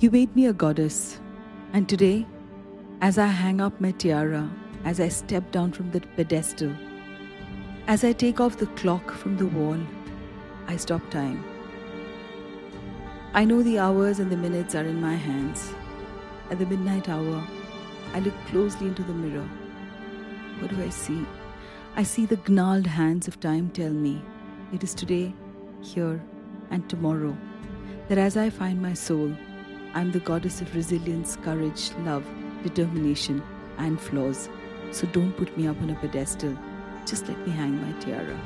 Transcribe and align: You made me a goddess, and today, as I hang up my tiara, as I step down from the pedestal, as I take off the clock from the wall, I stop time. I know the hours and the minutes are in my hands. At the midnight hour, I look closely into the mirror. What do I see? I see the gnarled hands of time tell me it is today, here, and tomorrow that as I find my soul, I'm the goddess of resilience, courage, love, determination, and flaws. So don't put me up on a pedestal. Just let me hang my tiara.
You 0.00 0.10
made 0.10 0.34
me 0.34 0.46
a 0.46 0.52
goddess, 0.52 1.20
and 1.72 1.88
today, 1.88 2.26
as 3.00 3.16
I 3.16 3.26
hang 3.26 3.60
up 3.60 3.80
my 3.80 3.92
tiara, 3.92 4.50
as 4.84 4.98
I 4.98 5.06
step 5.06 5.52
down 5.52 5.70
from 5.70 5.92
the 5.92 6.00
pedestal, 6.00 6.74
as 7.86 8.02
I 8.02 8.12
take 8.12 8.40
off 8.40 8.56
the 8.56 8.66
clock 8.66 9.12
from 9.12 9.36
the 9.36 9.46
wall, 9.46 9.78
I 10.66 10.76
stop 10.78 11.08
time. 11.10 11.44
I 13.34 13.44
know 13.44 13.62
the 13.62 13.78
hours 13.78 14.18
and 14.18 14.32
the 14.32 14.36
minutes 14.36 14.74
are 14.74 14.84
in 14.84 15.00
my 15.00 15.14
hands. 15.14 15.72
At 16.50 16.58
the 16.58 16.66
midnight 16.66 17.08
hour, 17.08 17.46
I 18.14 18.18
look 18.18 18.34
closely 18.46 18.88
into 18.88 19.04
the 19.04 19.14
mirror. 19.14 19.48
What 20.58 20.72
do 20.72 20.82
I 20.82 20.88
see? 20.88 21.24
I 21.94 22.02
see 22.02 22.26
the 22.26 22.40
gnarled 22.48 22.88
hands 22.88 23.28
of 23.28 23.38
time 23.38 23.70
tell 23.70 23.92
me 23.92 24.20
it 24.72 24.82
is 24.82 24.92
today, 24.92 25.32
here, 25.82 26.20
and 26.72 26.90
tomorrow 26.90 27.36
that 28.08 28.18
as 28.18 28.36
I 28.36 28.50
find 28.50 28.82
my 28.82 28.92
soul, 28.92 29.32
I'm 29.96 30.10
the 30.10 30.18
goddess 30.18 30.60
of 30.60 30.74
resilience, 30.74 31.36
courage, 31.36 31.92
love, 32.00 32.26
determination, 32.64 33.40
and 33.78 34.00
flaws. 34.00 34.48
So 34.90 35.06
don't 35.06 35.32
put 35.36 35.56
me 35.56 35.68
up 35.68 35.80
on 35.82 35.90
a 35.90 35.94
pedestal. 35.94 36.58
Just 37.06 37.28
let 37.28 37.38
me 37.46 37.52
hang 37.52 37.80
my 37.80 37.92
tiara. 38.00 38.36